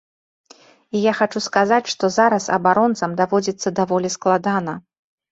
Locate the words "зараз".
2.15-2.47